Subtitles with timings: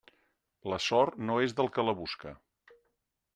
[0.71, 2.33] La sort no és del que la busca.